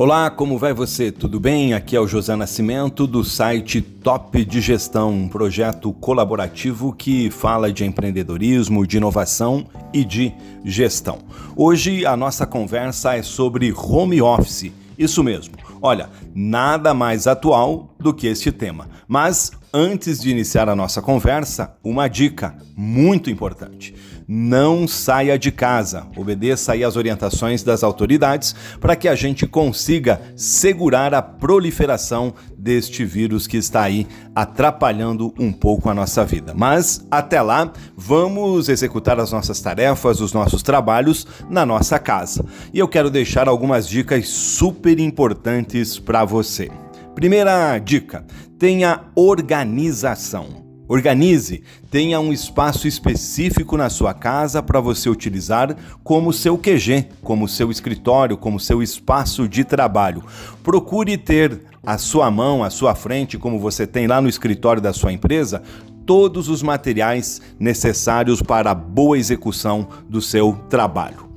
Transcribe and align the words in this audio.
Olá, 0.00 0.30
como 0.30 0.56
vai 0.58 0.72
você? 0.72 1.10
Tudo 1.10 1.40
bem? 1.40 1.74
Aqui 1.74 1.96
é 1.96 2.00
o 2.00 2.06
José 2.06 2.36
Nascimento 2.36 3.04
do 3.04 3.24
site 3.24 3.80
Top 3.82 4.44
de 4.44 4.60
Gestão, 4.60 5.10
um 5.10 5.28
projeto 5.28 5.92
colaborativo 5.92 6.92
que 6.92 7.32
fala 7.32 7.72
de 7.72 7.84
empreendedorismo, 7.84 8.86
de 8.86 8.98
inovação 8.98 9.66
e 9.92 10.04
de 10.04 10.32
gestão. 10.64 11.18
Hoje 11.56 12.06
a 12.06 12.16
nossa 12.16 12.46
conversa 12.46 13.16
é 13.16 13.24
sobre 13.24 13.72
home 13.72 14.22
office. 14.22 14.70
Isso 14.96 15.24
mesmo. 15.24 15.56
Olha, 15.82 16.08
nada 16.32 16.94
mais 16.94 17.26
atual 17.26 17.92
do 17.98 18.14
que 18.14 18.28
este 18.28 18.52
tema. 18.52 18.88
Mas 19.08 19.50
antes 19.74 20.20
de 20.20 20.30
iniciar 20.30 20.68
a 20.68 20.76
nossa 20.76 21.02
conversa, 21.02 21.74
uma 21.82 22.06
dica 22.06 22.56
muito 22.76 23.30
importante 23.30 23.92
não 24.30 24.86
saia 24.86 25.38
de 25.38 25.50
casa, 25.50 26.06
obedeça 26.14 26.72
aí 26.72 26.84
as 26.84 26.96
orientações 26.96 27.62
das 27.62 27.82
autoridades 27.82 28.54
para 28.78 28.94
que 28.94 29.08
a 29.08 29.14
gente 29.14 29.46
consiga 29.46 30.20
segurar 30.36 31.14
a 31.14 31.22
proliferação 31.22 32.34
deste 32.58 33.06
vírus 33.06 33.46
que 33.46 33.56
está 33.56 33.82
aí 33.82 34.06
atrapalhando 34.34 35.32
um 35.38 35.50
pouco 35.50 35.88
a 35.88 35.94
nossa 35.94 36.26
vida. 36.26 36.52
Mas 36.54 37.06
até 37.10 37.40
lá, 37.40 37.72
vamos 37.96 38.68
executar 38.68 39.18
as 39.18 39.32
nossas 39.32 39.62
tarefas, 39.62 40.20
os 40.20 40.34
nossos 40.34 40.62
trabalhos 40.62 41.26
na 41.48 41.64
nossa 41.64 41.98
casa. 41.98 42.44
E 42.74 42.78
eu 42.78 42.86
quero 42.86 43.08
deixar 43.08 43.48
algumas 43.48 43.88
dicas 43.88 44.28
super 44.28 45.00
importantes 45.00 45.98
para 45.98 46.26
você. 46.26 46.70
Primeira 47.14 47.78
dica: 47.78 48.26
tenha 48.58 49.04
organização. 49.14 50.67
Organize, 50.88 51.62
tenha 51.90 52.18
um 52.18 52.32
espaço 52.32 52.88
específico 52.88 53.76
na 53.76 53.90
sua 53.90 54.14
casa 54.14 54.62
para 54.62 54.80
você 54.80 55.10
utilizar 55.10 55.76
como 56.02 56.32
seu 56.32 56.56
QG, 56.56 57.08
como 57.22 57.46
seu 57.46 57.70
escritório, 57.70 58.38
como 58.38 58.58
seu 58.58 58.82
espaço 58.82 59.46
de 59.46 59.64
trabalho. 59.64 60.24
Procure 60.62 61.18
ter 61.18 61.60
à 61.84 61.98
sua 61.98 62.30
mão, 62.30 62.64
à 62.64 62.70
sua 62.70 62.94
frente, 62.94 63.36
como 63.36 63.58
você 63.58 63.86
tem 63.86 64.06
lá 64.06 64.18
no 64.20 64.30
escritório 64.30 64.80
da 64.80 64.94
sua 64.94 65.12
empresa, 65.12 65.62
todos 66.06 66.48
os 66.48 66.62
materiais 66.62 67.42
necessários 67.60 68.40
para 68.40 68.70
a 68.70 68.74
boa 68.74 69.18
execução 69.18 69.86
do 70.08 70.22
seu 70.22 70.58
trabalho. 70.70 71.27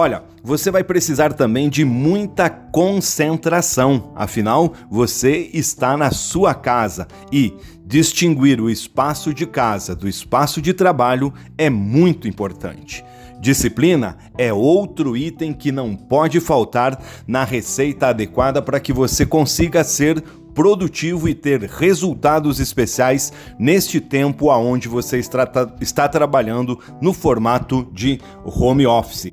Olha, 0.00 0.22
você 0.44 0.70
vai 0.70 0.84
precisar 0.84 1.32
também 1.32 1.68
de 1.68 1.84
muita 1.84 2.48
concentração, 2.48 4.12
afinal, 4.14 4.72
você 4.88 5.50
está 5.52 5.96
na 5.96 6.12
sua 6.12 6.54
casa 6.54 7.08
e 7.32 7.52
distinguir 7.84 8.60
o 8.60 8.70
espaço 8.70 9.34
de 9.34 9.44
casa 9.44 9.96
do 9.96 10.08
espaço 10.08 10.62
de 10.62 10.72
trabalho 10.72 11.34
é 11.58 11.68
muito 11.68 12.28
importante. 12.28 13.04
Disciplina 13.40 14.16
é 14.38 14.52
outro 14.52 15.16
item 15.16 15.52
que 15.52 15.72
não 15.72 15.96
pode 15.96 16.38
faltar 16.38 17.02
na 17.26 17.42
receita 17.42 18.06
adequada 18.06 18.62
para 18.62 18.78
que 18.78 18.92
você 18.92 19.26
consiga 19.26 19.82
ser 19.82 20.22
produtivo 20.54 21.28
e 21.28 21.34
ter 21.34 21.62
resultados 21.62 22.60
especiais 22.60 23.32
neste 23.58 24.00
tempo 24.00 24.50
aonde 24.50 24.86
você 24.86 25.18
está, 25.18 25.44
está 25.80 26.08
trabalhando 26.08 26.78
no 27.00 27.12
formato 27.12 27.88
de 27.92 28.20
home 28.44 28.86
office. 28.86 29.32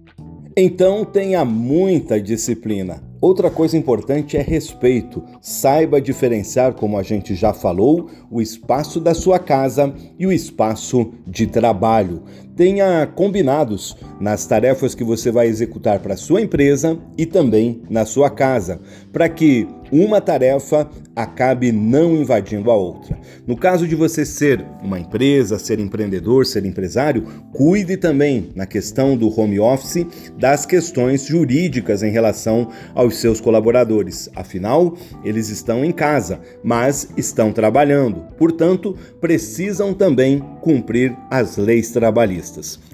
Então 0.57 1.03
tenha 1.03 1.43
muita 1.43 2.21
disciplina. 2.21 3.03
Outra 3.19 3.49
coisa 3.49 3.75
importante 3.75 4.37
é 4.37 4.41
respeito. 4.41 5.21
Saiba 5.41 5.99
diferenciar, 5.99 6.73
como 6.75 6.97
a 6.97 7.03
gente 7.03 7.35
já 7.35 7.51
falou, 7.51 8.09
o 8.31 8.41
espaço 8.41 9.01
da 9.01 9.13
sua 9.13 9.37
casa 9.37 9.93
e 10.17 10.25
o 10.25 10.31
espaço 10.31 11.11
de 11.27 11.45
trabalho. 11.45 12.23
Tenha 12.55 13.05
combinados 13.05 13.97
nas 14.19 14.45
tarefas 14.45 14.95
que 14.95 15.03
você 15.03 15.29
vai 15.29 15.47
executar 15.47 15.99
para 15.99 16.15
sua 16.15 16.41
empresa 16.41 16.97
e 17.17 17.25
também 17.25 17.81
na 17.89 18.05
sua 18.05 18.29
casa, 18.29 18.79
para 19.11 19.27
que 19.27 19.67
uma 19.91 20.19
tarefa 20.19 20.89
acabe 21.15 21.71
não 21.71 22.15
invadindo 22.15 22.71
a 22.71 22.75
outra. 22.75 23.17
No 23.47 23.55
caso 23.55 23.87
de 23.87 23.95
você 23.95 24.25
ser 24.25 24.65
uma 24.81 24.99
empresa, 24.99 25.59
ser 25.59 25.79
empreendedor, 25.79 26.45
ser 26.45 26.65
empresário, 26.65 27.23
cuide 27.53 27.95
também 27.95 28.49
na 28.55 28.65
questão 28.65 29.15
do 29.15 29.29
home 29.39 29.59
office 29.59 30.05
das 30.37 30.65
questões 30.65 31.25
jurídicas 31.25 32.03
em 32.03 32.11
relação 32.11 32.69
aos 32.93 33.17
seus 33.17 33.39
colaboradores. 33.39 34.29
Afinal, 34.35 34.97
eles 35.23 35.49
estão 35.49 35.85
em 35.85 35.91
casa, 35.91 36.39
mas 36.63 37.09
estão 37.15 37.51
trabalhando. 37.51 38.25
Portanto, 38.37 38.97
precisam 39.21 39.93
também 39.93 40.39
cumprir 40.61 41.15
as 41.29 41.57
leis 41.57 41.91
trabalhistas. 41.91 42.44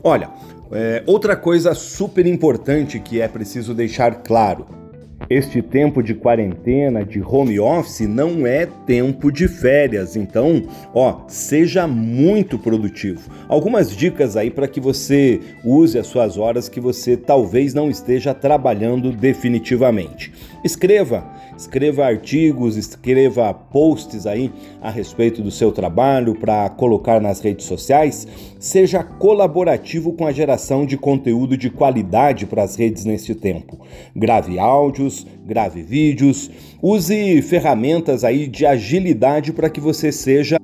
Olha, 0.03 0.29
é, 0.71 1.03
outra 1.05 1.35
coisa 1.35 1.73
super 1.73 2.25
importante 2.25 2.99
que 2.99 3.21
é 3.21 3.27
preciso 3.27 3.73
deixar 3.73 4.23
claro 4.23 4.81
este 5.29 5.61
tempo 5.61 6.01
de 6.01 6.13
quarentena, 6.13 7.05
de 7.05 7.21
home 7.21 7.59
office, 7.59 8.01
não 8.01 8.45
é 8.45 8.65
tempo 8.65 9.31
de 9.31 9.47
férias. 9.47 10.15
Então, 10.15 10.63
ó, 10.93 11.21
seja 11.27 11.87
muito 11.87 12.57
produtivo. 12.57 13.29
Algumas 13.47 13.95
dicas 13.95 14.35
aí 14.35 14.49
para 14.49 14.67
que 14.67 14.79
você 14.79 15.39
use 15.63 15.97
as 15.97 16.07
suas 16.07 16.37
horas 16.37 16.67
que 16.67 16.79
você 16.79 17.15
talvez 17.15 17.73
não 17.73 17.89
esteja 17.89 18.33
trabalhando 18.33 19.11
definitivamente. 19.11 20.33
Escreva, 20.63 21.27
escreva 21.57 22.05
artigos, 22.05 22.77
escreva 22.77 23.51
posts 23.51 24.27
aí 24.27 24.51
a 24.79 24.91
respeito 24.91 25.41
do 25.41 25.49
seu 25.49 25.71
trabalho 25.71 26.35
para 26.35 26.69
colocar 26.69 27.19
nas 27.19 27.39
redes 27.39 27.65
sociais. 27.65 28.27
Seja 28.59 29.03
colaborativo 29.03 30.13
com 30.13 30.27
a 30.27 30.31
geração 30.31 30.85
de 30.85 30.97
conteúdo 30.97 31.57
de 31.57 31.71
qualidade 31.71 32.45
para 32.45 32.61
as 32.61 32.75
redes 32.75 33.05
neste 33.05 33.33
tempo. 33.33 33.79
Grave 34.15 34.59
áudios, 34.59 35.25
grave 35.43 35.81
vídeos, 35.81 36.51
use 36.79 37.41
ferramentas 37.41 38.23
aí 38.23 38.45
de 38.47 38.63
agilidade 38.63 39.51
para 39.51 39.69
que 39.69 39.79
você 39.79 40.11
seja 40.11 40.60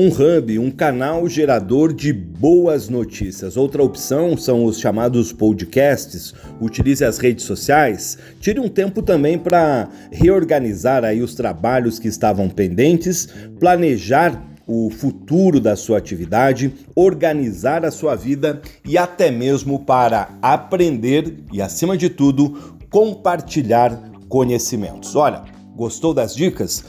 um 0.00 0.06
hub, 0.10 0.56
um 0.60 0.70
canal 0.70 1.28
gerador 1.28 1.92
de 1.92 2.12
boas 2.12 2.88
notícias. 2.88 3.56
Outra 3.56 3.82
opção 3.82 4.36
são 4.36 4.64
os 4.64 4.78
chamados 4.78 5.32
podcasts. 5.32 6.32
Utilize 6.60 7.04
as 7.04 7.18
redes 7.18 7.44
sociais. 7.44 8.16
Tire 8.38 8.60
um 8.60 8.68
tempo 8.68 9.02
também 9.02 9.36
para 9.36 9.88
reorganizar 10.12 11.04
aí 11.04 11.20
os 11.20 11.34
trabalhos 11.34 11.98
que 11.98 12.06
estavam 12.06 12.48
pendentes, 12.48 13.28
planejar 13.58 14.40
o 14.68 14.88
futuro 14.88 15.58
da 15.58 15.74
sua 15.74 15.98
atividade, 15.98 16.72
organizar 16.94 17.84
a 17.84 17.90
sua 17.90 18.14
vida 18.14 18.62
e 18.86 18.96
até 18.96 19.32
mesmo 19.32 19.80
para 19.80 20.38
aprender 20.40 21.38
e, 21.52 21.60
acima 21.60 21.96
de 21.96 22.08
tudo, 22.08 22.76
compartilhar 22.88 24.00
conhecimentos. 24.28 25.16
Olha, 25.16 25.42
gostou 25.74 26.14
das 26.14 26.36
dicas? 26.36 26.84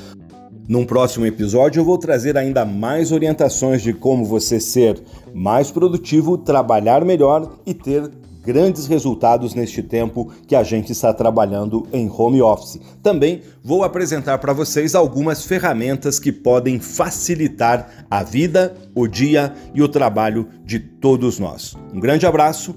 Num 0.69 0.85
próximo 0.85 1.25
episódio, 1.25 1.79
eu 1.79 1.83
vou 1.83 1.97
trazer 1.97 2.37
ainda 2.37 2.63
mais 2.63 3.11
orientações 3.11 3.81
de 3.81 3.91
como 3.91 4.23
você 4.23 4.59
ser 4.59 5.01
mais 5.33 5.71
produtivo, 5.71 6.37
trabalhar 6.37 7.03
melhor 7.03 7.57
e 7.65 7.73
ter 7.73 8.07
grandes 8.45 8.85
resultados 8.85 9.55
neste 9.55 9.81
tempo 9.81 10.31
que 10.47 10.55
a 10.55 10.61
gente 10.61 10.91
está 10.91 11.11
trabalhando 11.11 11.87
em 11.91 12.07
home 12.07 12.39
office. 12.39 12.79
Também 13.01 13.41
vou 13.63 13.83
apresentar 13.83 14.37
para 14.37 14.53
vocês 14.53 14.93
algumas 14.93 15.43
ferramentas 15.43 16.19
que 16.19 16.31
podem 16.31 16.79
facilitar 16.79 18.05
a 18.07 18.21
vida, 18.21 18.75
o 18.93 19.07
dia 19.07 19.51
e 19.73 19.81
o 19.81 19.89
trabalho 19.89 20.47
de 20.63 20.79
todos 20.79 21.39
nós. 21.39 21.75
Um 21.91 21.99
grande 21.99 22.27
abraço, 22.27 22.75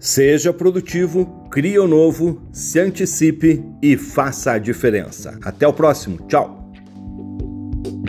seja 0.00 0.52
produtivo, 0.52 1.24
crie 1.48 1.78
o 1.78 1.86
novo, 1.86 2.42
se 2.50 2.80
antecipe 2.80 3.64
e 3.80 3.96
faça 3.96 4.54
a 4.54 4.58
diferença. 4.58 5.38
Até 5.40 5.68
o 5.68 5.72
próximo. 5.72 6.18
Tchau! 6.26 6.61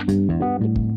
Thank 0.05 0.77
you. 0.77 0.92